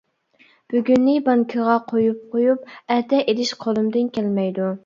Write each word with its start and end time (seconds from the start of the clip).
بۈگۈننى 0.73 1.13
بانكىغا 1.27 1.75
قويۇپ 1.93 2.23
قۇيۇپ، 2.33 2.75
ئەتە 2.97 3.23
ئېلىش 3.27 3.55
قولۇمدىن 3.67 4.13
كەلمەيدۇ. 4.19 4.77